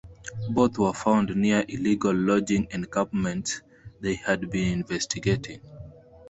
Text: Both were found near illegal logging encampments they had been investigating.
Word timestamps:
Both 0.49 0.79
were 0.79 0.93
found 0.93 1.35
near 1.35 1.63
illegal 1.67 2.11
logging 2.13 2.69
encampments 2.71 3.61
they 3.99 4.15
had 4.15 4.49
been 4.49 4.79
investigating. 4.79 5.61